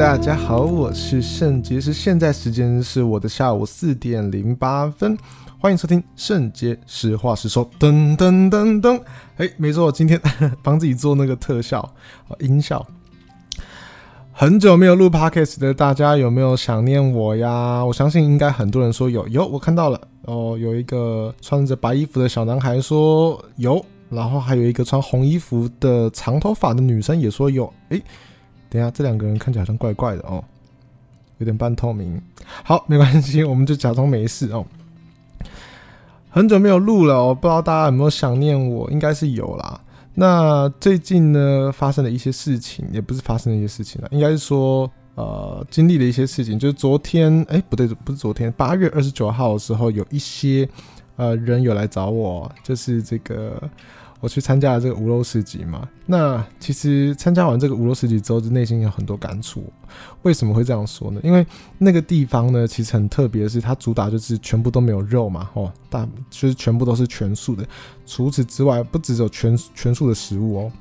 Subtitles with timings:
[0.00, 5.14] 大家好，我是圣杰是，现在时间是我的下午四点零八分，
[5.58, 7.70] 欢迎收听圣杰实话实说。
[7.78, 8.98] 噔噔噔噔，
[9.36, 10.18] 哎，没错，我今天
[10.64, 11.86] 帮自己做那个特效
[12.38, 12.84] 音效。
[14.32, 17.84] 很久没有录 podcast 的大家有没有想念我呀？
[17.84, 27.70] 我相信应该很多人说有，有，我看到了哦，有一个穿着白衣服的小男孩说有，然后还有一个穿红衣服的长头发的女生也说有。
[27.90, 28.02] 诶，
[28.70, 30.42] 等一下，这两个人看起来好像怪怪的哦，
[31.38, 32.22] 有点半透明。
[32.62, 34.64] 好，没关系，我们就假装没事哦。
[36.30, 38.88] 很久没有录了哦，不知道大家有没有想念我？
[38.92, 39.80] 应该是有啦。
[40.14, 46.56] 那最近呢，发生了一些事情，也不是发生了一些事情了，应该是说，呃，经历了一些事情。
[46.56, 50.68] 就是昨天，哎、不对，不是昨天，八月二十九号的时候，有一些
[51.16, 53.60] 呃人有来找我，就是这个。
[54.20, 59.64] 我去参加了这个无肉市集嘛，那其实参加完这个无肉市集之后，就内心有很多感触。
[60.22, 61.20] 为什么会这样说呢？
[61.24, 61.44] 因为
[61.78, 67.66] 那个地方呢，其实很特别是，它主打就是全部都没有肉嘛，哦，大就是全部都是全素的。
[68.04, 70.72] 除此之外，不只有全全素的食物哦，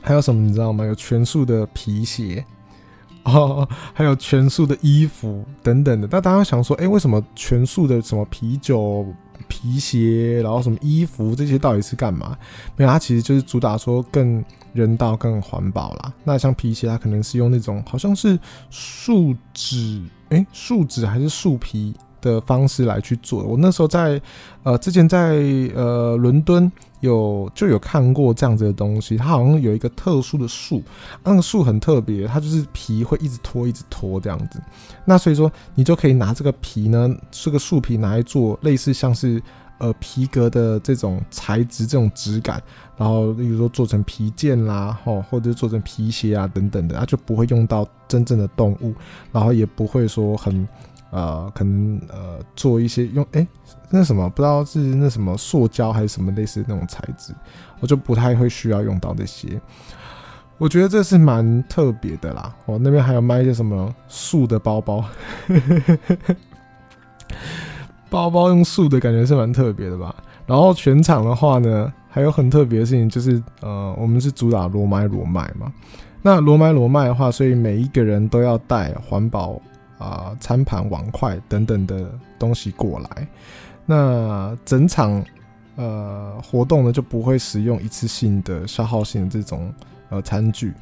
[0.00, 0.84] 还有什么你知道吗？
[0.86, 2.42] 有全素的皮鞋
[3.24, 6.08] 哦，还有全素的衣服等等的。
[6.10, 9.06] 那大家想说，哎，为什么全素的什么啤酒？
[9.48, 12.36] 皮鞋，然后什么衣服这些到底是干嘛？
[12.76, 16.12] 没有，它其实就是主打说更人道、更环保啦。
[16.24, 18.38] 那像皮鞋，它可能是用那种好像是
[18.70, 23.42] 树脂，诶，树脂还是树皮的方式来去做。
[23.42, 24.20] 我那时候在
[24.62, 25.36] 呃之前在
[25.74, 26.70] 呃伦敦
[27.02, 30.82] 有就有看过这样子的东西，它好像有一个特殊的树，
[31.22, 34.62] 那个树很特别，它就是皮会一直脱一直脱这样子。
[35.04, 39.42] 那所以说你就可以拿这个皮呢，这个树皮拿来做类似像是
[39.78, 42.62] 呃皮革的这种材质这种质感，
[42.96, 48.94] 然后例如说做成皮件啦，吼或者做成皮鞋啊等等的，它就不会用到真正的动物，
[49.32, 50.66] 然后也不会说很。
[51.12, 53.46] 呃，可能呃做一些用哎、
[53.90, 57.34] 那什么不知道是那什么塑胶还是什么类似那种材质，
[57.80, 59.60] 我就不太会需要用到这些。
[60.56, 62.54] 我觉得这是蛮特别的啦。
[62.64, 65.04] 我那边还有卖一些什么树的包包，
[68.08, 70.14] 包包用树的感觉是蛮特别的吧。
[70.46, 75.72] 然后全场的话呢，还有很特别的事情就是呃，我们是主打罗麦罗麦嘛。
[76.22, 79.60] 那罗麦罗麦的话，所以每一个人都要带环保。
[80.02, 83.28] 啊，餐盘、碗筷等等的东西过来，
[83.86, 85.24] 那整场
[85.76, 89.72] 呃活动呢就不会使用一次性的消耗性的这种
[90.10, 90.72] 呃餐具。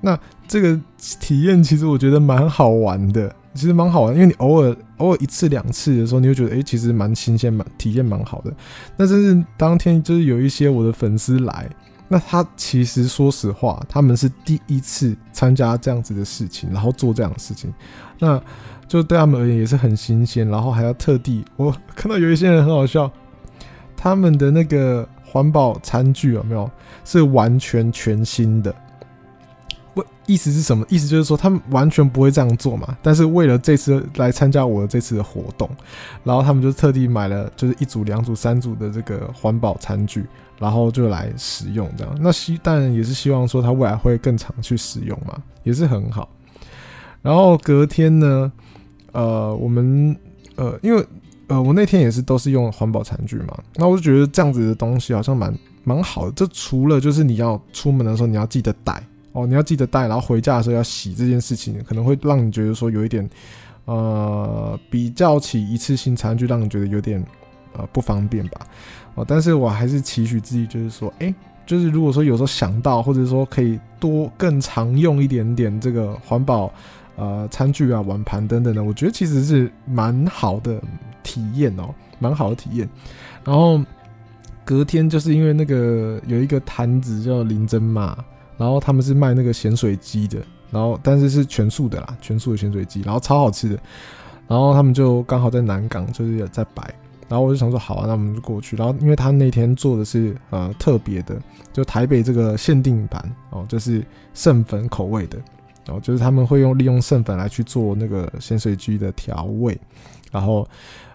[0.00, 0.80] 那这个
[1.20, 8.52] 体验其实我觉得蛮好玩的，其实蛮好玩，因为你偶尔偶尔一次两次的时候，你会觉得诶、其实蛮新鲜，蛮体验蛮好的。
[8.96, 11.68] 那真是当天就是有一些我的粉丝来。
[12.06, 17.72] 那他其实说实话，他们是第一次参加这样子的事情，然后做这样的事情，
[18.18, 18.40] 那
[18.86, 23.10] 就对他们而言也是很新鲜，然后还要特地，我看到有一些人很好笑，
[23.96, 26.70] 他们的那个环保餐具有没有
[27.04, 28.72] 是完全全新的？
[29.94, 30.84] 我意思是什么？
[30.90, 35.68] 意思就是说他们完全不会这样做嘛，但是为了这次来参加我这次的活动，
[36.22, 40.26] 然后他们就特地买了就是一组、两组、三组的这个环保餐具。
[40.58, 46.28] 然后就来使用这样，那希但也是希望说他未来会更常去使用嘛，也是很好。
[47.22, 48.52] 然后隔天呢，
[49.12, 50.16] 呃，我们
[50.56, 51.04] 呃，因为
[51.48, 56.32] 呃，我那天也是都是用环保餐具嘛，那我就觉得这样子的东西好像蛮蛮好的。
[56.36, 63.28] 这除了就是你要出门的时候你要记得带哦，你要记得带，然后回家的时候要洗这件事情，可能会让你觉得说有一点
[63.86, 67.22] 呃，比较起一次性餐具，让你觉得有点
[67.74, 68.66] 呃不方便吧。
[69.14, 71.32] 哦，但是我还是期许自己，就是说，哎、
[71.64, 76.72] 就是如果说有时候想到，或者说可以多更常用一点点这个环保
[77.16, 80.82] 呃餐具啊、碗盘等等的，我觉得其实是蛮好的
[81.22, 82.88] 体验哦，蛮好的体验。
[83.44, 83.80] 然后
[84.64, 88.16] 隔天就是因为那个有一个摊子叫林珍嘛，
[88.56, 90.38] 然后他们是卖那个咸水鸡的，
[90.72, 93.78] 然后但是是全素的啦，全素的咸水鸡，然后超好吃的。
[94.48, 96.92] 然后他们就刚好在南港，就是有在摆。
[97.28, 98.76] 然后我就想说，好啊，那我们就过去。
[98.76, 101.40] 然后，因为他那天做的是呃特别的，
[101.72, 104.04] 就台北这个限定版哦，就是
[104.34, 105.38] 圣粉口味的
[105.88, 109.78] 哦，就是他们会用利用圣粉来去做那个咸水鸡的调味。
[110.30, 110.68] 然后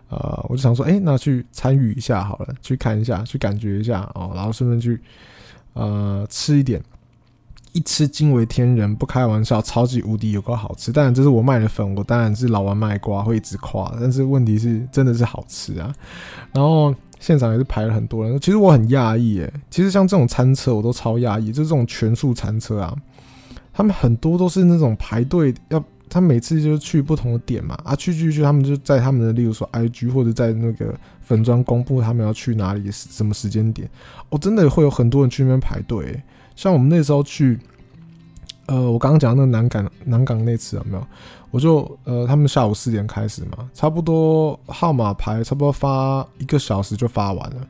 [0.10, 5.00] 呃，我就想说，哎，那去参与一下好了，去看一下，去感觉一下哦，然后顺便去
[5.74, 6.82] 呃吃一点。
[7.74, 10.92] 一吃惊为天人，不开玩笑，超级无敌有够好吃。
[10.92, 13.96] 当然这是我卖的粉，我当然是老王卖瓜，会一直夸。
[14.00, 15.94] 但是问题是，真的是好吃啊。
[16.52, 19.54] 然后现场也是排了很多人，其实我很讶异诶。
[19.70, 22.96] 其实像这种餐车，我都超讶异，就是这种全素餐车啊，
[23.72, 33.88] 他们很多都是那种排队要，他每次就是去不同的点嘛，啊，去去去，他们就在他们的，例如说 IG 或者在那个粉专公布他们要去哪里，什么时间点，
[34.30, 36.20] 哦，真的会有很多人去那边排队。
[36.60, 37.58] 像我们那时候去，
[38.66, 41.08] 呃，我刚刚讲那个南港南港那次有没有？
[41.52, 47.66] 我就呃，他们下午四点开始嘛，差不多号码牌差不多发一个小时就发完了。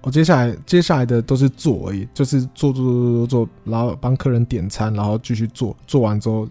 [0.00, 6.48] 我接下来接下来的都是做而已，就是做做做做做，然后帮客人点餐，然后继续做，做完之后，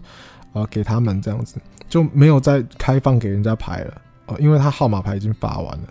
[0.54, 5.84] 呃，给他们这样子就没有再开放给人家排了哦，因为他号码牌已经发完了。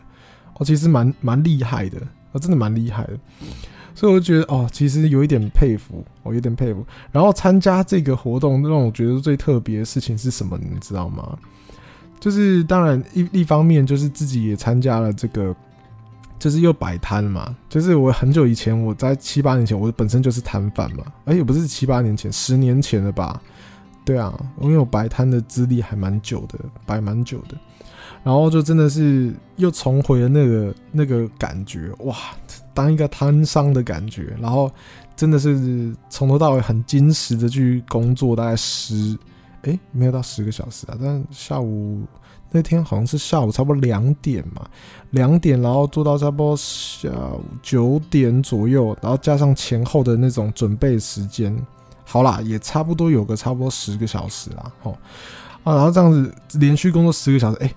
[0.55, 1.99] 哦，其实蛮蛮厉害的，
[2.31, 3.19] 哦，真的蛮厉害的。
[3.95, 6.85] 所以我觉得哦，其实有一点佩服，我有点佩服。
[7.11, 10.57] 然后参加这个活动，让我觉得最特别的事情是什么？
[10.61, 11.37] 你知道吗？
[12.19, 15.55] 就是当然一一方面就是自己也参加了这个。
[16.39, 23.41] 就是又摆摊嘛，就是我很久以前，我在七八年前，我本身就是摊贩嘛，而且不是七八年前，十年前了吧？
[24.03, 27.55] 对啊，因为我摆摊的资历还蛮久的，摆蛮久的，
[28.25, 32.13] 然后就真的是又重回了那个那个感觉，哇，
[32.73, 34.71] 当一个摊商的感觉，然后
[35.15, 39.17] 真的是从头到尾很矜持的去工作，大概十，
[39.63, 42.01] 诶，没有到十个小时啊，但下午。
[42.55, 44.69] 那天好像是下午差不多两点嘛，
[45.09, 51.51] 两点，然后做到差不多下午九点左右，然后加上前后的那种准备时间，
[52.05, 54.91] 好啦，也差不多有个差不多十个小时啦，吼
[55.63, 57.75] 啊，然后这样子连续工作十个小时，哎、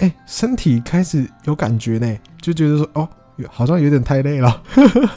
[0.00, 3.08] 欸、哎、身体开始有感觉呢，就觉得说哦。
[3.50, 4.62] 好像有点太累了，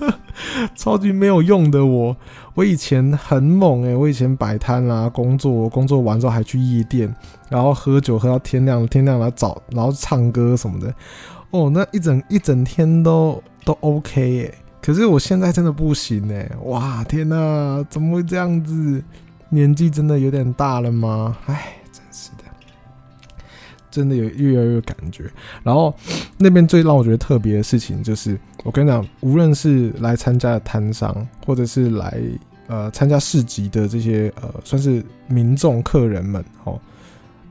[0.75, 2.15] 超级没有用的我。
[2.55, 7.13] 我以前很猛诶、我以前摆摊啦，工作工作完之后还去夜店，
[7.49, 10.93] 然后喝酒喝到天亮，天亮来找，然后唱歌什么的。
[11.51, 19.03] 哦，那一整一整天都都 OK 诶、可是我现在真的不行诶、哇，天哪，怎么会这样子？
[19.49, 21.37] 年纪真的有点大了吗？
[21.45, 21.73] 唉。
[21.91, 22.29] 真是
[23.91, 25.23] 真的有越来越有感觉，
[25.63, 25.93] 然后
[26.37, 32.19] 那边最让我觉得特别的事情就是，我跟你讲，无论是来参加的摊商，或者是来
[32.67, 36.79] 呃参加市集的这些呃算是民众客人们哦，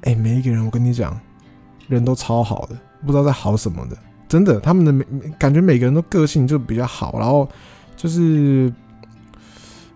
[0.02, 1.19] 哎，每一个人我跟你讲，
[1.88, 3.96] 人都超好的，不知道在好什么的，
[4.29, 5.05] 真的，他们的每
[5.38, 7.49] 感觉每个人都个性就比较好，然后
[7.96, 8.73] 就是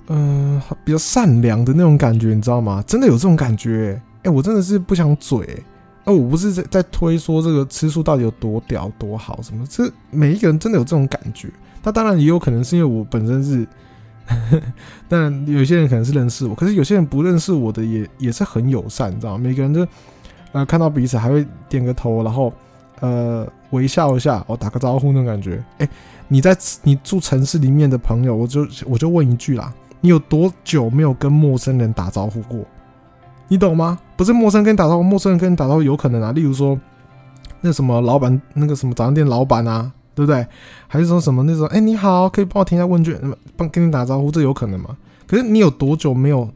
[0.09, 2.83] 嗯、比较善良的那种感觉，你知道吗？
[2.87, 5.63] 真的有这种感觉，哎，我真的是不想嘴。
[6.05, 9.65] 那我不是在在推说这个吃素到底有多屌多好什么？
[9.71, 11.49] 这每一个人真的有这种感觉。
[11.85, 13.67] 那当然也有可能是因为我本身是，
[15.09, 19.39] 但有些人可能是认识我，可是有些人不认识我的也也是很友善，你知道吗？
[19.39, 19.87] 每个人就
[20.53, 22.53] 呃看到彼此还会点个头，然后
[23.01, 25.63] 呃微笑一下，我打个招呼那种感觉。
[25.79, 25.89] 哎，
[26.29, 32.65] 你在你住城市里面的朋友，我就我就问一句啦，你有多久没有跟陌生人打招呼过？
[33.53, 33.99] 你懂吗？
[34.17, 36.33] 不是陌生跟你打招呼，陌生人跟你打招呼有可能啊。
[36.33, 36.81] 例如说，
[37.61, 40.47] 那什么老板，那个什么早餐店老板啊，对不对？
[40.89, 43.21] 还是说什么那种，哎，你好，可以帮我填一下问卷，
[43.55, 44.97] 帮跟你打招呼，这有可能吗？
[45.27, 46.49] 可是你有多久没有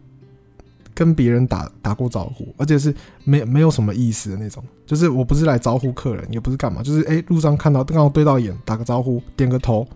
[0.94, 2.94] 跟别人打打过招呼，而且是
[3.24, 4.64] 没没有什么意思的那种？
[4.86, 9.86] 就是我不是来招呼客人，也不是干嘛，就是哎，路上看到刚好对到眼，打个招呼，点个头。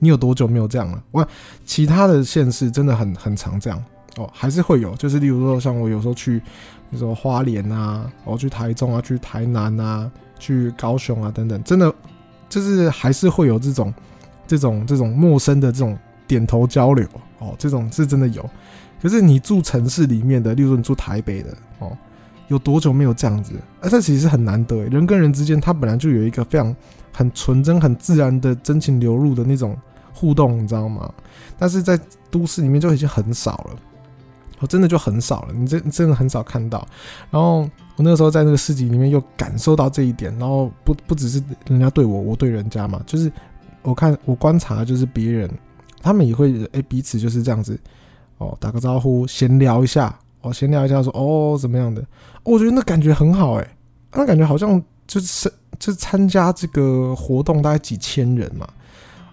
[0.00, 1.02] 你有多久没有这样了？
[1.12, 1.26] 我
[1.64, 3.82] 其他的县市真的很很常这样。
[4.16, 11.94] 哦，还是会有，就是例如说，像我有时候去，比如说花莲啊，我去台中啊，去台南啊，去高雄啊等等，真的
[12.48, 13.92] 就是还是会有这种、
[14.46, 15.96] 这种、这种陌生的这种
[16.26, 17.06] 点头交流
[17.40, 18.48] 哦，这种是真的有。
[19.02, 21.94] 可是你住城市里面的，例如你住台北的哦，
[22.48, 23.52] 有多久没有这样子？
[23.82, 26.74] 而这其实很难得，人跟人之间他本来就有一个非常
[27.12, 29.76] 很纯真、很自然的真情流露的那种
[30.14, 31.12] 互动，你知道吗？
[31.58, 33.76] 但是在都市里面就已经很少了。
[34.58, 36.86] 我真的就很少了，你真真的很少看到。
[37.30, 37.60] 然后
[37.96, 43.30] 我那个时候在那个市集里面又感受到这一点，然后不不只是人家对我，我对人家嘛，就是
[43.82, 45.50] 我看我观察就是别人，
[46.00, 47.78] 他们也会哎、彼此就是这样子
[48.38, 52.04] 哦，打个招呼，闲聊一下，哦闲聊一下说哦怎么样的，
[52.42, 53.76] 我觉得那感觉很好哎、
[54.12, 58.66] 那感觉好像就是就参加这个活动大概几千人嘛。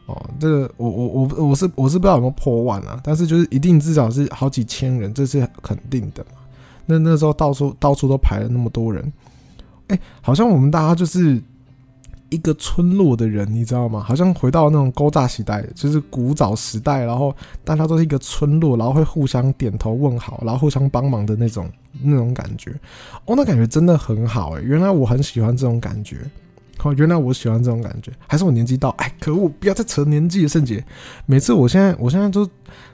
[0.05, 6.39] 哦，这个我我我我是我是不知道有没有破万啊，但是就是一定至少是好几千人，这是肯定的嘛。
[6.85, 9.13] 那那时候到处到处都排了那么多人，
[9.87, 11.41] 哎，好像我们大家就是
[12.29, 14.01] 一个村落的人，你知道吗？
[14.01, 17.33] 好像回到那种古早时代，就是古早时代，然后
[17.63, 21.69] 大家都是一个村落，然后会互相点头问好，然后互相帮忙的那种
[22.01, 22.71] 那种感觉。
[23.25, 26.17] 哦，那感觉真的很好哎，原来我很喜欢这种感觉。
[26.83, 28.89] 哦，原来我喜欢这种感觉，还是我年纪到？
[28.97, 29.47] 哎，可恶！
[29.47, 30.83] 不要再扯年纪的，圣洁。
[31.25, 32.45] 每次我现在，我现在都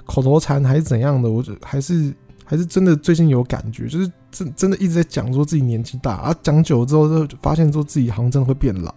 [0.06, 2.14] 口头禅还是怎样的，我就还是
[2.46, 8.94] 还是真的最近有感觉，就是真真的一直在讲说自己年纪大啊，讲久了之后就发现说自己好像真的会变老，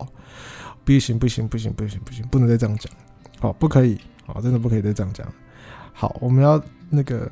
[0.84, 2.92] 不行不行不行不行不行，不能再这样讲，
[3.40, 5.26] 好，不可以，好，真的不可以再这样讲。
[5.94, 7.30] 好，我们要那个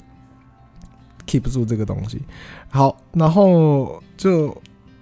[1.27, 2.23] keep 住这个东西。
[2.71, 4.57] 好，然后就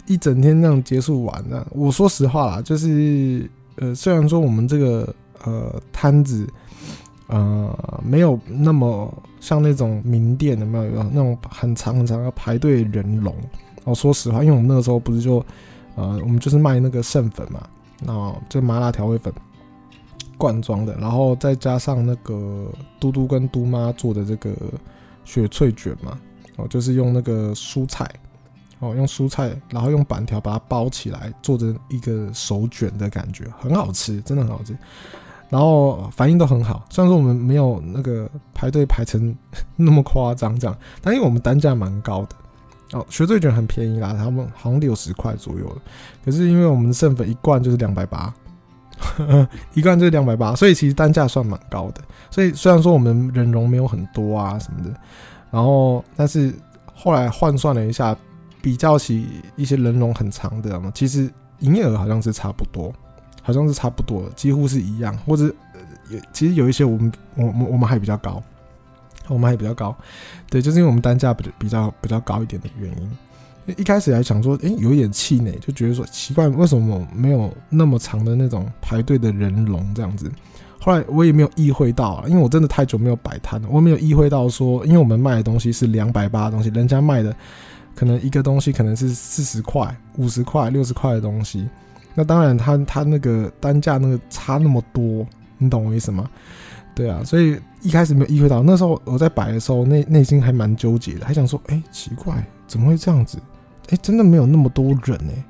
[0.09, 1.67] 一整天这样结束完了。
[1.71, 6.47] 我说实话啦，就是呃，虽然说我们这个呃摊子。
[7.31, 13.37] 呃，没有那么像那种名店的，没有有那种很长很长的排队人龙。
[13.85, 15.45] 哦，说实话，因为我们那个时候不是就，
[15.95, 17.69] 呃，我们就是卖那个剩粉嘛，
[18.03, 19.31] 然后就麻辣调味粉
[20.39, 24.57] 罐装的，然后再加上那个嘟嘟跟嘟妈做的这个
[25.27, 26.19] 雪脆卷嘛，
[26.57, 28.11] 哦，就是用那个蔬菜，
[28.81, 34.77] 哦，用蔬菜，然后用板条把它包起来，做成一个手卷的感觉，很好吃，真的很好吃。
[35.51, 39.35] 然后反应都很好，虽然说我们没有那个排队排成
[39.77, 45.77] 那么夸张这样，但因为我们单价蛮高的哦，雪脆卷很便宜啦，他们好像六十块左右，
[46.25, 48.33] 可是因为我们的圣粉一罐就是两百八，
[49.75, 52.03] 一罐就是两百八，所以其实单价算蛮高的。
[52.31, 54.95] 所以虽然说我们人龙没有很多啊什么的，
[55.51, 56.55] 然后但是
[56.95, 58.15] 后来换算了一下，
[58.63, 62.93] 比较起一些人龙很长的嘛，其实营业额好像是差不多。
[63.41, 65.47] 好像是差不多，几乎是一样，或者
[66.11, 68.43] 有其实有一些我们我我我们还比较高，
[69.27, 69.97] 我们还比较高，
[70.51, 73.75] 对，就是因为我们单价比比较比较高一点的原因。
[73.79, 80.31] 一开始还想说，哎、有一点气馁，就觉得说奇怪，为什么没有那么长的那种排队的人龙这样子？
[80.79, 87.35] 后来我也没有意会到啊，因为我真的太久没有摆摊了，我没有意会到说，因为我们卖的东西是两百八的东西，人家卖的
[87.99, 91.69] 可能一个东西可能是四十块、五十块、六十块的东西。
[92.15, 95.27] 那当然他，他他那个单价那个差那么多，
[95.59, 96.31] 你懂我意思吗？
[96.95, 98.63] 对啊，所以一开始没有意会到。
[98.63, 103.37] 那时候我在摆的时候，内内心还蛮纠结的，还想说，哎、奇怪，怎么会这样子？
[103.89, 105.45] 哎、真的没有那么多人哎、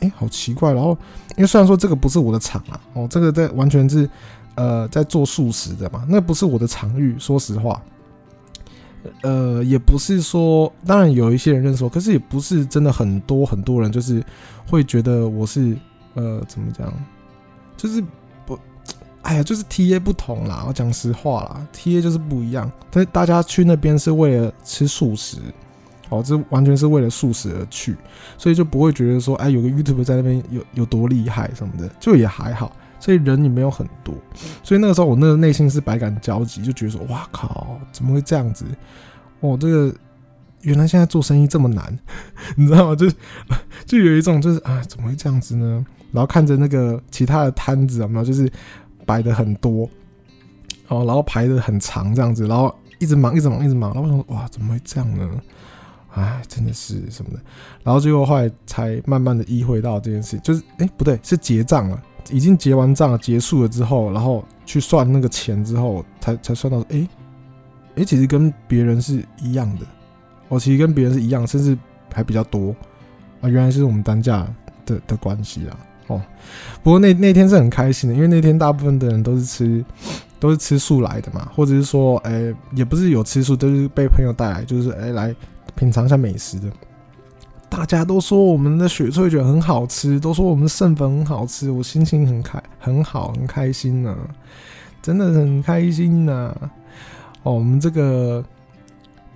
[0.00, 0.72] 欸，哎、好奇怪。
[0.72, 0.96] 然后，
[1.36, 4.08] 因为虽然说这个不是我的场啊，哦，这个在完全是
[4.54, 7.14] 呃在做素食的嘛，那不是我的场域。
[7.18, 7.82] 说实话，
[9.22, 14.22] 呃，也不是说，当然有一些人认识我，可是也不是真的很多很多人，就是
[14.66, 15.76] 会觉得我是。
[16.14, 16.92] 呃，怎么讲？
[17.76, 18.02] 就是
[18.44, 18.58] 不，
[19.22, 20.64] 哎呀，就是 TA 不同啦。
[20.66, 22.68] 我讲实话啦，TA 就是不一样。
[22.90, 25.38] 但是大家去那边是为了吃素食，
[26.08, 27.96] 哦，这完全是为了素食而去，
[28.36, 32.74] 所以就不会觉得说，哎，有个 YouTube 在那边有有多厉害什么的，就也还好。
[33.00, 34.14] 所以人也没有很多，
[34.62, 38.64] 所以那个时候我那个内心是百感交集，就觉得说，哇靠，怎么会这样子？
[39.40, 39.92] 哦，这个。
[40.62, 41.98] 原来现在做生意这么难，
[42.54, 42.94] 你知道吗？
[42.94, 43.08] 就
[43.86, 45.82] 就有一种就是啊，怎么会这样子呢？
[46.12, 48.46] 然后看着那个其他的摊子有没有，就是
[49.06, 49.88] 摆的很多，
[50.88, 53.94] 哦，然后排的很长这样子，然后一直忙，一直忙，一直忙。
[53.94, 55.30] 然后我想说，哇，怎么会这样呢？
[56.12, 57.40] 哎，真的是什么的。
[57.82, 67.08] 然后最后后来才慢慢的意会到这件事，就是哎，不对，是结账了，已经结完账，结束了之后，然后去算那个钱之后，才才算到，哎，
[67.96, 69.86] 哎，其实跟别人是一样的。
[70.48, 71.78] 我其实跟别人是一样，甚至
[72.12, 72.74] 还比较多
[73.40, 73.48] 啊！
[73.48, 74.46] 原来是我们单价
[74.84, 75.78] 的的关系啊！
[76.08, 76.22] 哦，
[76.82, 79.84] 不过那那天是很开心的，因为那天大部分的人都是吃
[80.40, 85.32] 都是吃素来的嘛，或者是说，哎、也不是有吃素，都是被朋友带来，就是哎、来
[85.76, 86.68] 品尝一下美食的。
[87.70, 94.28] 大家都说我们的雪脆卷很好吃，都说我们的圣粉很好吃，我心情很开很好，很开心呢、啊，
[95.00, 96.70] 真的很开心呐、啊！
[97.44, 98.44] 哦，我们这个。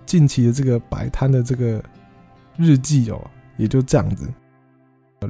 [0.07, 1.83] 近期的这个摆摊的这个
[2.59, 3.19] 日记哦，
[3.57, 4.29] 也就这样子。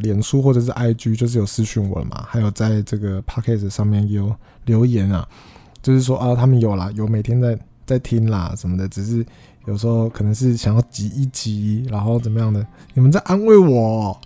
[0.00, 4.34] 脸书或者是 IG 就是有私讯我了嘛，还有在这个 Podcast 上面有
[4.64, 5.26] 留言啊，
[5.80, 7.56] 就是说啊，他们有啦，有每天在
[7.86, 9.24] 在听啦什么的，只是
[9.66, 12.66] 有时候可能是想要挤一挤，然后怎么样的？
[12.92, 14.18] 你们在安慰我，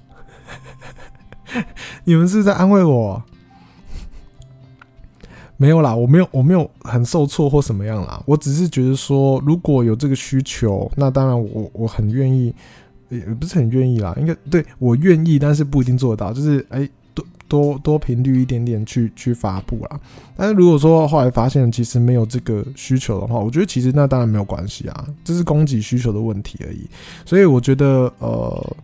[2.05, 3.23] 你们是在安慰我。
[5.61, 8.23] 没有啦，我没有，我没有很受挫或什么样啦。
[8.27, 12.55] 我只是觉得说，如果有这个需求，那当然我我很愿意，
[13.09, 14.15] 也不是很愿意啦。
[14.21, 16.33] 应该对我愿意，但是不一定做得到。
[16.33, 16.89] 就是哎，
[17.49, 20.01] 多多频率一点点去去发布啦。
[20.37, 26.89] 但是如果说后来发现其实没有这个需求的话，我觉得其实那当然没有关系啊，这是供给需求的问题而已。
[27.25, 28.77] 所以我觉得呃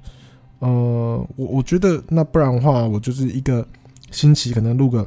[0.58, 3.66] 呃，我我觉得那不然的话，我就是一个
[4.10, 5.06] 星期可能录个。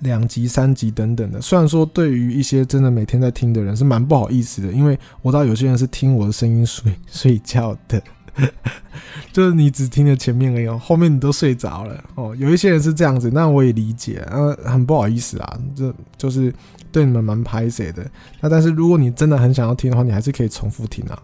[0.00, 7.98] 两集、三集等等的，虽然说对于一些真的每天在听的人是蛮不好意思的，因为我知道有些人是听我的声音睡睡觉的，
[9.32, 12.34] 就是你只听了前面而已，后面你都睡着了哦。
[12.36, 16.52] 有一些人是这样子，那我也理解，呃，很不好意思啊，这就是
[16.90, 18.08] 对你们蛮拍谢的。
[18.40, 21.22] 那但是如果你真的很想要听的话，你还是可以重复听啊，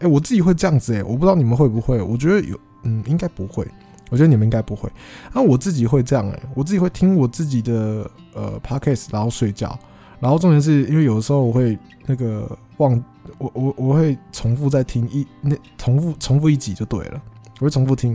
[0.00, 2.02] 哎，我自己会这样子哎，我不知道你们会不会？
[2.02, 3.66] 我觉得有，嗯，应该不会。
[4.08, 4.88] 我觉得你们应该不会。
[5.32, 9.78] 那我自己会这样哎，我自己会听我自己的呃 podcast，然后睡觉。
[10.20, 13.02] 然后重点是因为有的时候我会那个忘，
[13.38, 17.22] 我我我会重复再听一那重复重复一集就对了，
[17.60, 18.12] 我会重复听。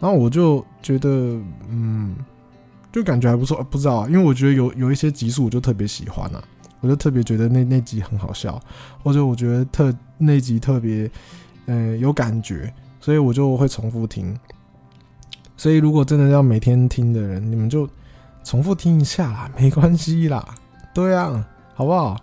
[0.00, 1.08] 然后我就觉得
[1.68, 2.16] 嗯，
[2.90, 3.62] 就感觉还不错。
[3.64, 6.42] 不知道啊，因为我觉得有有一些集数我就特别喜欢啊。
[6.80, 8.60] 我就特别觉得那那集很好笑，
[9.04, 11.08] 或者我觉得特那集特别，
[11.66, 14.36] 呃，有感觉，所以我就会重复听。
[15.56, 17.88] 所以如果真的要每天听的人，你们就
[18.42, 20.44] 重复听一下啦，没关系啦，
[20.92, 22.20] 对啊，好不好？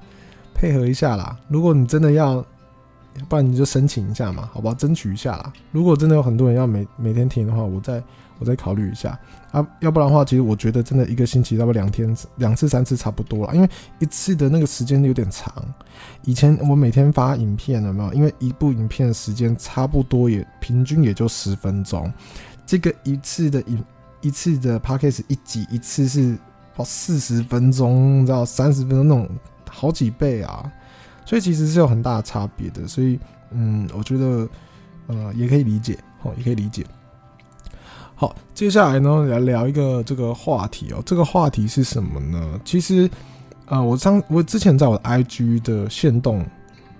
[0.60, 1.38] 配合一下啦。
[1.48, 2.46] 如果你真的要，
[3.30, 4.74] 不然你就申请一下嘛，好不好？
[4.74, 5.54] 争取一下啦。
[5.72, 8.04] 如果真的有很多人要每每天听的话，我再。
[8.42, 9.20] 我再考虑一下
[9.51, 15.54] 啊，要不然的话，其实我觉得真的一个星期差不两天两次三次差不多了，因为一次的那个时间有点长。
[16.24, 18.13] 以前我每天发影片了没有？
[18.13, 22.10] 因为一部影片的时间差不多也平均也就十分钟，
[22.66, 23.84] 这个一次的影
[24.22, 26.38] 一次的 podcast 一集一次是
[26.78, 29.30] 哦四十分钟，你知道三十分钟那种
[29.70, 30.72] 好几倍啊，
[31.26, 32.88] 所以其实是有很大的差别的。
[32.88, 33.20] 所以
[33.52, 34.48] 嗯，我觉得
[35.08, 36.86] 呃也可以理解哦，也可以理解。
[38.16, 41.02] 好，接下来呢，来聊一个这个话题哦。
[41.06, 42.60] 这个话题是什么呢？
[42.66, 43.10] 其实，
[43.68, 46.46] 呃，我上我之前在我的 IG 的线动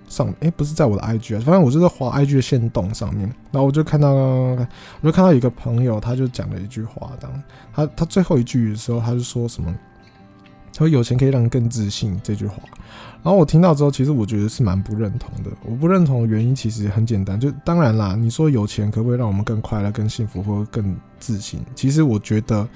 [0.08, 4.66] 上，哎、欸，不是在我的 IG 啊，反正我就在滑 IG 的线动上面，然后我就看到，我
[5.04, 7.30] 就看到一个朋友，他就讲了一句话，当
[7.74, 9.70] 他他最后一句的时候，他就说什么？
[10.72, 12.56] 他说有钱可以让人更自信这句话。
[13.22, 15.50] 然后我听到之后，其实我觉得是蛮不认同的。
[15.64, 21.60] 我不认同的原因其实很简单，就当然啦，你说有钱可不可以让我们更快乐、更幸福或更自信？
[21.74, 22.66] 其实我觉得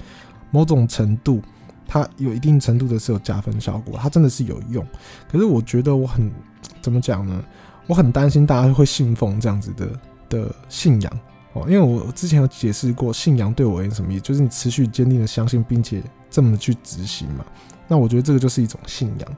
[0.51, 1.41] 某种程度，
[1.87, 4.85] 它有一定程度的是有加分效果，它真的是有用。
[5.27, 6.31] 可是我觉得我很
[6.79, 7.43] 怎么讲呢？
[7.87, 9.87] 我很担心大家会信奉这样子的
[10.29, 11.19] 的信仰
[11.53, 14.21] 哦，因为我之前有解释过，信仰对我而言什么意思？
[14.21, 17.43] 就是你持续坚定的相信，并且这么去执行嘛。
[17.87, 19.35] 那我觉得这个就是一种信仰。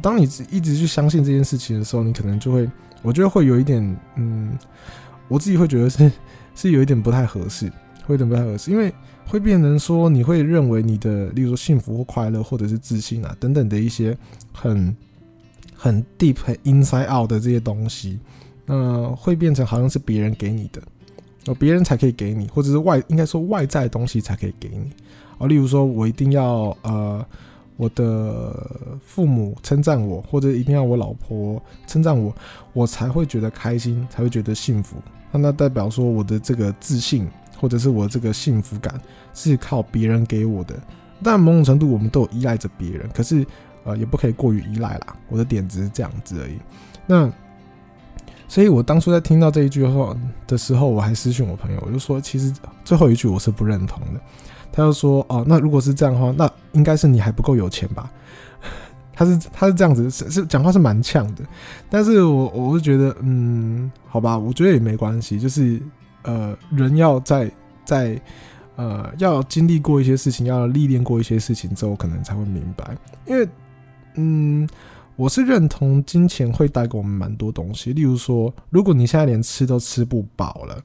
[0.00, 2.68] 当你一直去相信这件事情的时候，你可能就会，
[3.02, 4.56] 我觉得会有一点，嗯，
[5.28, 6.10] 我自己会觉得是
[6.54, 7.66] 是有一点不太合适，
[8.06, 8.90] 会有点不太合适，因为
[9.26, 14.16] 会变成说你会认为你的，例如说幸福或快乐或者是自信啊等等的一些
[14.52, 14.96] 很
[15.76, 18.18] 很 deep、很 inside out 的这些东西，
[18.64, 20.80] 那会变成好像是别人给你的，
[21.46, 24.90] 哦，别人才可以给你，或者是外应该说外在的东西才可以给你，
[25.36, 27.26] 哦，例如说我一定要呃。
[27.80, 32.30] 我的父母称赞我，或者一定要我老婆称赞我，
[32.74, 34.98] 我才会觉得开心，才会觉得幸福。
[35.32, 37.26] 那那代表说我的这个自信，
[37.58, 39.00] 或者是我这个幸福感
[39.32, 40.78] 是靠别人给我的。
[41.22, 43.46] 但某种程度我们都有依赖着别人，可是
[43.84, 45.16] 呃也不可以过于依赖啦。
[45.30, 46.58] 我的点只是这样子而已。
[47.06, 47.32] 那
[48.46, 50.14] 所以我当初在听到这一句话
[50.46, 52.52] 的时候，我还私讯我朋友，我就说其实
[52.84, 54.20] 最后一句我是不认同的。
[54.72, 58.10] 他就说：“哦，那如果是这样的话，那应该是你还不够有钱吧？”
[59.12, 61.44] 他是他是这样子，是是讲话是蛮呛的。
[61.90, 65.38] 但是我我是觉得，嗯，好吧，我觉得也没关系。
[65.38, 65.80] 就是
[66.22, 67.50] 呃，人要在
[67.84, 68.20] 在
[68.76, 72.96] 呃要经历过一些事情，要历练过一些事情之后，可能才会明白。
[73.26, 73.46] 因为
[74.14, 74.66] 嗯，
[75.16, 77.92] 我是认同金钱会带给我们蛮多东西。
[77.92, 80.82] 例如说，如果你现在连吃都吃不饱了，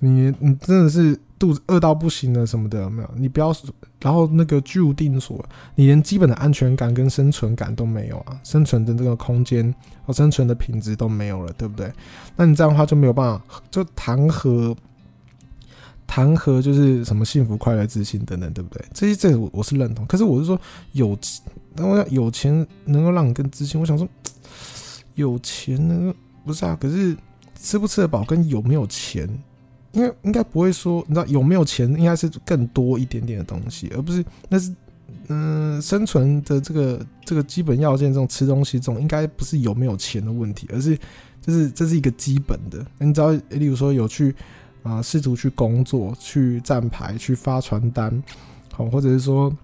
[0.00, 1.18] 你你真的是。
[1.40, 3.10] 肚子饿到不行了什么的有没有？
[3.16, 3.50] 你不要，
[3.98, 5.42] 然后那个居无定所，
[5.74, 11.90] 你连基本的安全感跟生存感都没有啊，生存的这个空间和生存的品质都没有了，对不对？
[12.36, 14.76] 那你这样的话就没有办法，就谈何
[16.06, 18.84] 谈何就是什么幸福、快乐、自信等等，对不对？
[18.92, 20.60] 这些这我我是认同，可是我是说
[20.92, 21.42] 有钱，
[21.74, 24.06] 那我要有钱能够让你更自信，我想说
[25.14, 26.12] 有钱呢
[26.44, 26.76] 不是啊？
[26.78, 27.16] 可是
[27.58, 29.26] 吃不吃得饱跟有没有钱？
[29.92, 34.74] 因为应该不会说，你知道有没有钱，应该是更多一点点的东西，而不是那是
[35.32, 40.98] 嗯、生存的这个这个基本要件，这种吃东西这种应该不是有没有钱的问题，而是
[41.40, 42.84] 就是这是一个基本的。
[42.98, 44.34] 你知道，例如说有去
[44.82, 48.22] 啊试图去工作、去站牌、去发传单，
[48.72, 49.56] 好，或者是说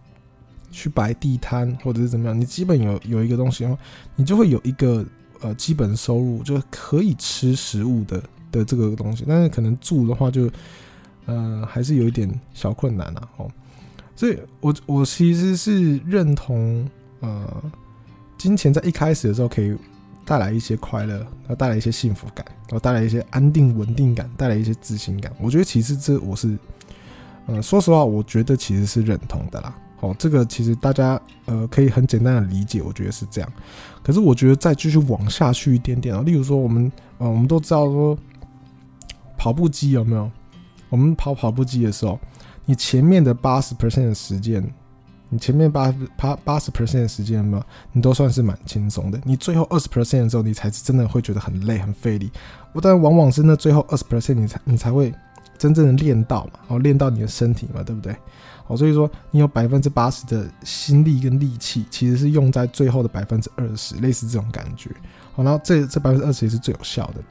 [0.71, 3.79] 去摆地摊，或者是怎么样，你基本有有一个东西的话，
[4.15, 5.05] 你就会有一个
[5.41, 8.23] 呃基本收入，就可以吃食物的。
[8.57, 10.51] 的这个东西，但是可能住的话就，
[11.27, 13.29] 呃，还是有一点小困难啊。
[13.37, 13.51] 哦，
[14.15, 16.89] 所以我我其实是认同，
[17.21, 17.63] 呃，
[18.39, 19.77] 金钱在一开始的时候可以
[20.25, 25.33] 带来一些快乐，然后带来一些幸福感，然后带来一些安定稳定感，带来一些自信感。
[25.41, 26.59] 我觉得其实这我是，
[27.47, 29.75] 呃，说实话，我觉得其实是认同的啦。
[30.01, 33.51] 哦，这个其实大家呃可以很简单的理解，我觉得是这样。
[34.03, 38.19] 可是我觉得再继续往下去一点点啊，例如说我们呃我们都知道说
[39.37, 40.31] 跑步机有没有？
[40.89, 42.19] 我们跑跑步机的时候，
[42.65, 44.63] 你前面的八十 percent 的时间，
[45.29, 47.63] 你前面八八八十 percent 的时间有没有？
[47.93, 49.21] 你都算是蛮轻松的。
[49.25, 52.31] 你最后二十 percent 的时候，你才是真的会觉得很累很费力。
[52.73, 55.13] 我但往往是那最后二十 percent，你才你才会
[55.59, 58.15] 真正的练到嘛，哦，练到你的身体嘛，对不对？
[58.69, 64.91] 哦，所以说你有百分之八十的心力跟力气，其实是用在最后的百分之二十，类似这种感觉。
[65.33, 67.23] 好，然后这这百分之二十也是最有效的。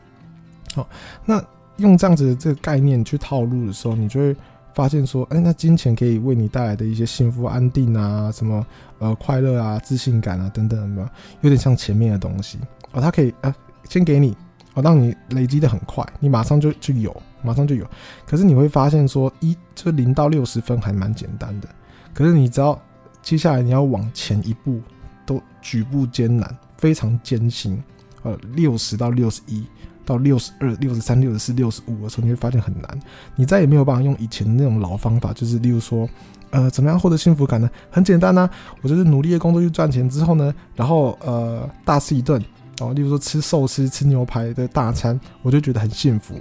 [0.73, 0.89] 好，
[1.25, 1.41] 那
[1.77, 4.35] 用这样子的这个概念去套路的时候，你就会
[4.73, 8.65] 发现说，哎，那金钱可以为你带来的一些幸福、安定啊，什么
[8.99, 11.09] 呃快乐啊、自信感啊等等，有有？
[11.41, 12.57] 有点像前面的东西
[12.91, 13.55] 哦，它可以啊，
[13.89, 14.35] 先给你
[14.73, 17.15] 哦，让你累积的很快，你马上就就有。
[17.43, 17.87] 马上就有，
[18.25, 21.69] 可是你会发现说一就零到六十分还蛮简单的，
[22.11, 22.81] 可是你知道
[23.21, 24.81] 接下来你要往前一步
[25.27, 27.79] 都举步艰难，非常艰辛。
[28.23, 29.63] 呃，六十到六十一
[30.05, 32.99] 到六十二、六十三、六十四、六十五的时候，你会发现很难，
[33.35, 36.07] 你再也没有办法用以前的那种老方法，就是例如说，
[36.51, 37.69] 呃，怎么样获得幸福感呢？
[37.89, 38.49] 很简单呢，
[38.81, 42.41] 我就是努力的工作去赚钱之后呢，然后呃大吃一顿
[42.79, 46.35] 哦，例如说吃寿司、吃牛排的大餐，我就觉得很幸福。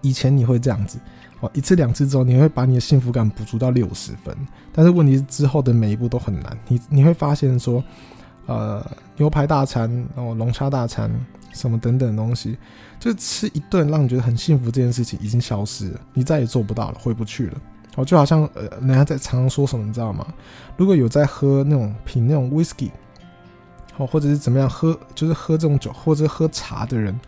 [0.00, 0.98] 以前你会这样子，
[1.40, 4.36] 哦，一次两次之后，你会把你的幸福感补足到六十分。
[4.72, 6.58] 但是问题是之后的每一步都很难。
[6.66, 7.82] 你你会发现说，
[8.46, 8.84] 呃，
[9.16, 11.10] 牛排大餐，哦，龙虾大餐，
[11.52, 12.58] 什么等等东西，
[12.98, 17.60] 就吃一顿让你觉得很幸福这件事情已经消失了，你再也做不到了，回不去了。
[17.96, 20.26] 哦，就好像呃，人家在常常说什么，你知道吗？
[20.76, 22.90] 如果有在喝那种品那种 whisky，
[23.96, 27.18] 哦，或者是怎么样喝，就是喝这种酒或者喝茶的人，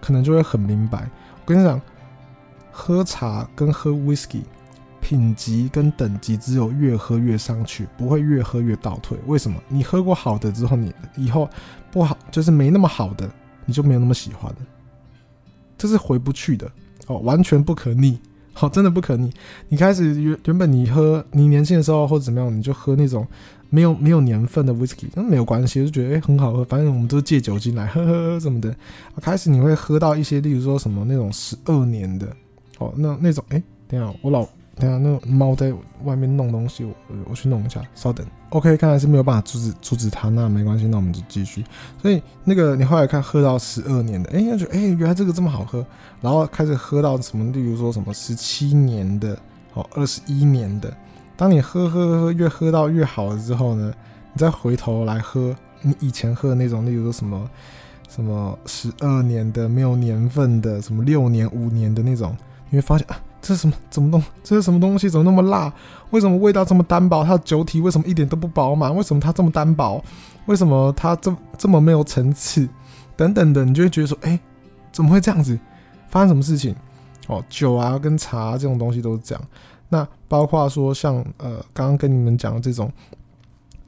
[0.00, 1.08] 可能就会很明白。
[1.40, 1.80] 我跟你讲。
[2.76, 4.42] 喝茶跟喝 whisky，
[5.00, 9.16] 品级跟等级只有越喝越上去，不会越喝越倒退。
[9.26, 9.62] 为什么？
[9.68, 11.48] 你喝过好的之后，你以后
[11.92, 13.30] 不好，就是没那么好的，
[13.66, 14.58] 你就没有那么喜欢了。
[15.76, 16.70] 这是回不去的
[17.06, 18.18] 哦，完全不可逆。
[18.52, 19.32] 好， 真的不可逆。
[19.68, 23.26] 你开始原原本你喝，你年轻的时候或者怎么样，你就喝那种
[23.68, 26.64] 没有没有年份的 whisky，那没有关系，就觉得诶很好喝。
[26.64, 28.74] 反正我们都是借酒精来喝喝喝什么的。
[29.20, 32.26] 开始你会喝到一些，例如说什么那种十二年的。
[32.78, 36.92] 哦，那那种，哎、欸，等下我老，等下那猫在外面弄东西，我
[37.30, 38.26] 我去弄一下，稍等。
[38.50, 41.64] OK，看来是没有办法阻止阻止它，那没关系，那我们就继续。
[42.02, 45.84] 所以那个你后来看喝到十二年的，哎、欸，就哎、原来这个这么好喝，
[46.20, 49.38] 然后开始喝到什么，例如说什么十七年的，
[49.74, 50.92] 哦，二十一年的。
[51.36, 53.92] 当你喝喝喝越喝到越好了之后呢，
[54.32, 57.50] 你再回头来喝你以前喝的那种，例如说什么
[58.08, 62.36] 什么十二年的没有年份的，什么六年五年的那种。
[62.70, 63.74] 你会发现啊，这是什么？
[63.90, 64.22] 怎么弄？
[64.42, 65.10] 这是什么东西？
[65.10, 65.70] 怎么那么辣？
[66.12, 67.22] 为什么味道这么单薄？
[67.22, 68.96] 它的酒体为什么一点都不饱满？
[68.96, 70.02] 为什么它这么单薄？
[70.46, 72.66] 为什么它这么这么没有层次？
[73.16, 74.40] 等等的，你就会觉得说，哎，
[74.90, 75.58] 怎么会这样子？
[76.08, 76.74] 发生什么事情？
[77.26, 79.44] 哦，酒啊跟茶这种东西都是这样。
[79.90, 82.90] 那包括说像呃，刚刚跟你们讲的这种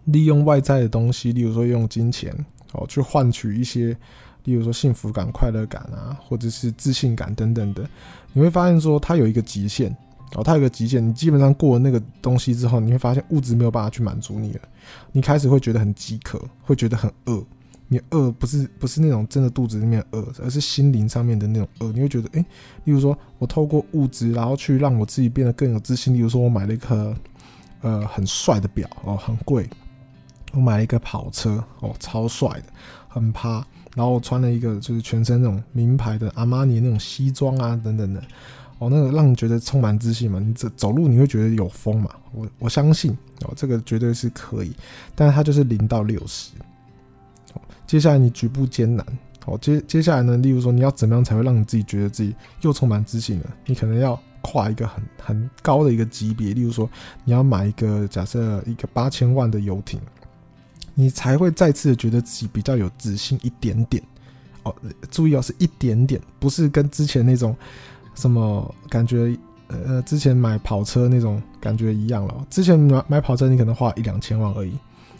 [0.04, 2.30] 利用外在的东西，例如说用金钱
[2.72, 3.96] 哦去换取一些。
[4.46, 7.86] 例如说幸福感、快乐感啊，或者是自信感等等的，
[8.32, 9.94] 你会发现说它有一个极限
[10.34, 14.60] 哦，它有个极限，你基本上过了那个东西之后，你会发现物质没有办法去满足你了，
[15.12, 17.44] 你开始会觉得很饥渴，会觉得很饿。
[17.88, 21.92] 你饿不是不是那种真的肚子里面饿，而是心灵上面的那种饿。
[21.92, 22.40] 你会觉得，诶、
[22.82, 26.12] 例如说我透过物质，然后去让我自己变得更有自信。
[26.12, 27.14] 例如说我买了一颗
[27.82, 29.70] 呃很帅的表哦，很贵，
[30.52, 32.64] 我买了一个跑车哦，超帅的，
[33.06, 33.64] 很趴。
[33.96, 38.22] 然后穿了一个就是全身那种名牌的阿玛尼那种西装啊等等的，
[38.78, 44.70] 哦，那个让你觉得充满自信嘛，你走走路你会觉得有风嘛，我我相信哦，这个绝对是可以，
[45.14, 46.50] 但是它就是零到六十，
[47.54, 49.06] 哦，接下来你举步艰难，
[49.46, 53.46] 哦，接接下来呢，例如说你要怎么样才会让你自己觉得自己又充满自信呢？
[53.64, 56.86] 你可能要跨一个很很高的一个级别，例如说
[57.24, 59.98] 你要买一个假设一个八千万的游艇。
[60.98, 64.02] 你才会再次觉得自己比较有自信一点点
[64.62, 64.74] 哦。
[65.10, 67.54] 注意哦，是一点点，不是跟之前那种
[68.14, 69.36] 什么感觉，
[69.68, 72.46] 呃，之前买跑车那种感觉一样了。
[72.48, 74.72] 之前买买跑车，你可能花一两千万而已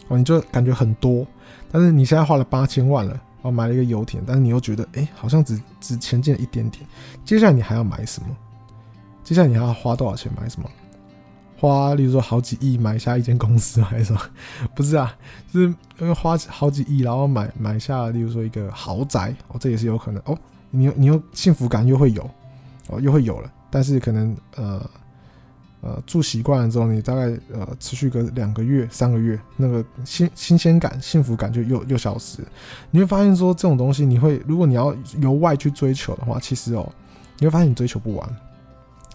[0.07, 1.25] 哦，你就感觉很多。
[1.71, 6.83] 但是你现在花了八千万了哦，买了一个游艇，但是你又觉得哎，好像只只前进了一点点。
[7.23, 8.35] 接下来你还要买什么？
[9.23, 10.67] 接下来你还要花多少钱买什么？
[11.59, 14.21] 花，例如说好几亿买下一间公司还是什么？
[14.75, 15.13] 不是啊，
[15.51, 15.67] 就是
[15.99, 20.37] 因为花好几亿，然后买买下，例如说一个豪宅哦，这也是有可能哦。
[20.69, 22.29] 你你又幸福感又会有
[22.87, 24.89] 哦，又会有了，但是可能呃
[25.81, 32.39] 呃住习惯了之后，你大概呃持续个两个月、三个月，那个新新鲜感、幸福感就又又消失。
[32.91, 36.87] 你会发现说这种东西，你会如果你要由外去追求的话，其实哦，
[37.39, 38.35] 你会发现你追求不完，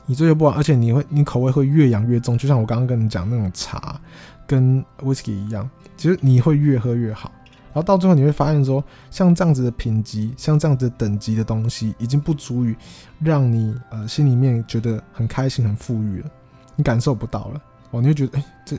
[0.07, 2.37] 你追求不完，而且你会你口味会越养越重。
[2.37, 4.01] 就像我刚刚跟你讲那种茶
[4.47, 7.31] 跟 whisky 一样，其实你会越喝越好。
[7.75, 12.77] 然后到最后你会发现说，像这样子的品级，像这样子等级的东西，已经不足以
[13.19, 16.31] 让你呃心里面觉得很开心、很富裕了。
[16.77, 18.79] 你感受不到了哦，你会觉得哎、这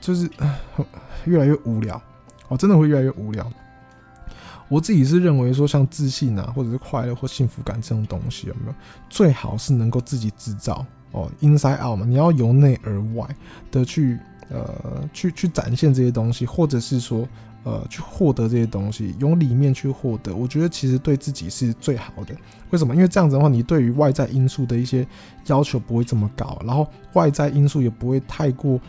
[0.00, 0.28] 就是
[1.24, 2.00] 越来越无聊
[2.48, 3.50] 哦，真的会越来越无聊。
[4.72, 8.74] 我自己是认为说，像自信啊，或者是快乐或幸福感这种东西，有没有
[9.10, 13.28] 最好是能够自己制造哦，inside out 嘛，你要由内而外
[13.70, 17.28] 的去呃去去展现这些东西，或者是说。
[17.64, 22.34] 呃，去获得这些东西，用里面去获得，我觉得其实对自己是最好的。
[22.70, 22.92] 为什么？
[22.92, 25.06] 因为这样子的话，你对于外在因素的一些
[25.46, 28.80] 要求不会这么高，然后外在因素也不会太过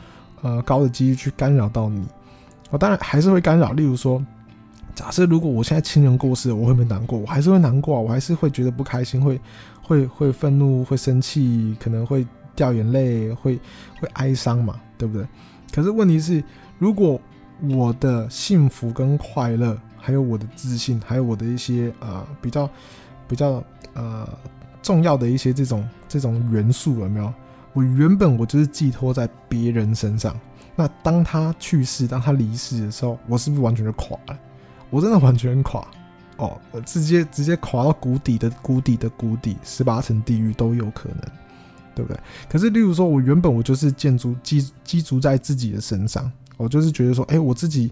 [0.41, 2.03] 呃高的几率去干扰到你。
[2.71, 4.19] 我当然还是会干扰，例如说，
[4.95, 7.17] 假设如果我现在亲人过世，我会不会难过？
[7.17, 9.39] 我还是会难过，我还是会觉得不开心，会
[9.81, 12.25] 会会愤怒，会生气，可能会
[12.55, 13.59] 掉眼泪，会
[13.99, 15.27] 会哀伤嘛，对不对？
[15.73, 16.43] 可是问题是，
[16.77, 17.19] 如果
[17.69, 22.69] 我的幸福跟快乐，还有我的自信，还有我的一些呃比较
[23.27, 24.29] 比较呃
[24.81, 27.33] 重要的一些这种这种元素有没有？
[27.73, 30.39] 我原本我就是寄托在别人身上，
[30.75, 34.37] 那当他去世，当他离世的时候，我是不是完全就垮了？
[34.93, 35.83] 我真的完全垮
[36.37, 41.17] 哦，直接直接垮到谷底的谷底的谷底，十八层地狱都有可能，
[41.95, 42.19] 对不对？
[42.47, 46.31] 可是例如说，我原本我就是建筑基基筑在自己的身上。
[46.57, 47.91] 我就是觉得说，哎、我自己，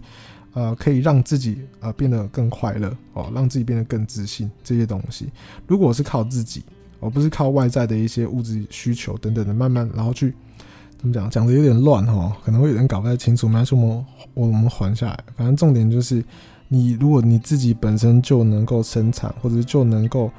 [0.54, 5.32] 呃，可以让自己呃变得更快乐哦，让自己变得更自信这些东西。
[5.66, 6.64] 如果是靠自己，
[7.00, 10.36] 而不是靠外在的一些物质需求等等的，慢慢然后去
[11.00, 13.48] 怎么讲，讲的有点乱哈，可能会有点搞不太清楚。
[13.48, 15.20] 没关系，我们我们缓下来。
[15.36, 16.24] 反正重点就是，
[16.74, 20.32] 你如果你自己本身就能够生产，或者就能够。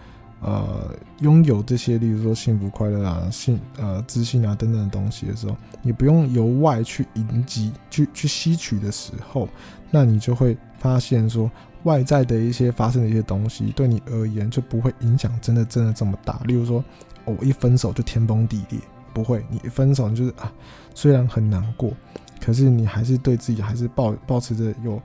[0.44, 9.48] 呃，拥有这些，例如说幸福、快乐啊、幸呃、自信啊等等的东西的时候，你不用由外去迎击、去去吸取的时候，
[9.88, 11.48] 那你就会发现说，
[11.84, 16.40] 外在的一些发生的一些东西，对你而言就不会影响真的真的这么大。
[16.46, 16.82] 例如说，
[17.24, 18.80] 我一分手就天崩地裂，
[19.14, 20.52] 不会，你一分手你就是啊，
[20.92, 21.92] 虽然很难过，
[22.40, 25.00] 可是你还是对自己还是抱抱持着有。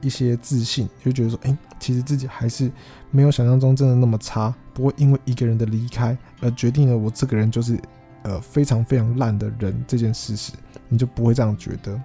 [0.00, 2.70] 一些自信，就觉得说，哎、其实自己还是
[3.10, 7.80] 没有想象中真的那么差，不会因为一个人的离开而决定了我这个人就是
[8.22, 10.52] 呃非常非常烂的人这件事实，
[10.88, 12.00] 你就不会这样觉得。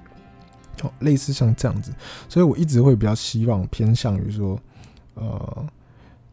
[0.82, 1.94] 哦，类似像这样子，
[2.28, 4.60] 所以我一直会比较希望偏向于说，
[5.14, 5.66] 呃，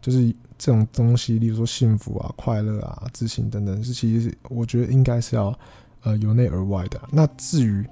[0.01, 5.57] 就是这种东西，例如说幸福啊、快乐啊、自信等等，是其实我觉得应该是要
[6.05, 6.99] 呃由内而外的。
[7.13, 7.87] 那至于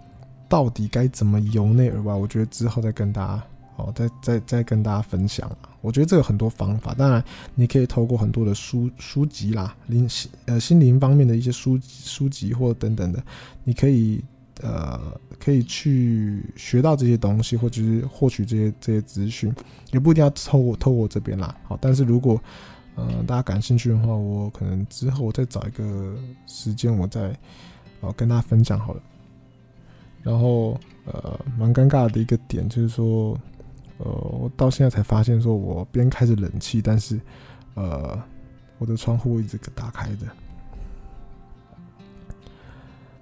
[0.48, 3.42] 到底该怎么由内而外，我觉得之后再跟大家。
[3.78, 5.70] 哦，再再再跟大家分享啊！
[5.80, 7.22] 我觉得这有很多方法，当然
[7.54, 13.22] 你可以透过很多的书书籍啦，灵心呃心灵方面的一些书书籍或等等的，
[13.62, 14.20] 你可以
[14.62, 15.00] 呃
[15.38, 19.54] 可以去学到这些东西，或者是获取这些这些资讯，
[19.92, 21.56] 也不一定要透过透过这边啦。
[21.62, 22.42] 好，但是如果
[22.96, 26.16] 呃大家感兴趣的话，我可能之后我再找一个
[26.48, 27.32] 时间，我再
[28.00, 29.00] 哦跟大家分享好了。
[30.24, 33.38] 然后呃蛮尴尬的一个点就是说。
[33.98, 37.20] 呃，我到现在才发现，说我边开着冷气，但是，
[37.74, 38.16] 呃，
[38.78, 40.26] 我的窗户一直打开的，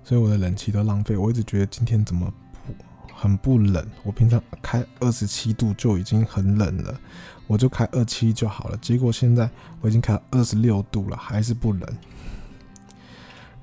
[0.05, 1.17] 所以我的冷气都浪费。
[1.17, 2.31] 我一直觉得今天怎么
[2.67, 2.75] 不
[3.15, 3.83] 很不冷？
[4.03, 7.01] 我平常开二十七度就已经很冷了，
[7.47, 8.77] 我就开二七就好了。
[8.77, 9.49] 结果现在
[9.81, 11.99] 我已经开二十六度了，还是不冷。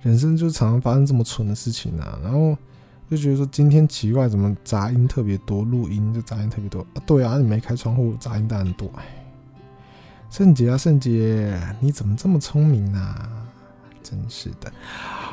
[0.01, 2.57] 人生就常常发生这么蠢的事情啊，然后。
[3.15, 5.63] 就觉得说今天奇怪，怎么杂音特别多？
[5.63, 6.97] 录音就杂音特别多啊！
[7.05, 8.89] 对啊，你没开窗户，杂音当然多。
[10.31, 13.29] 圣杰啊，圣杰，你怎么这么聪明啊？
[14.01, 14.73] 真是的。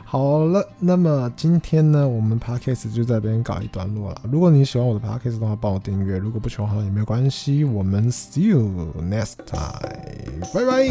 [0.04, 4.20] 好了，那么今天呢，我们 podcast 就在别人搞一段落了。
[4.30, 7.64] 如果你喜欢我的 podcast 的话，帮我订阅；如果不喜欢的话，也没有关系。
[7.64, 9.80] 我们 see you next time，
[10.52, 10.86] 拜拜。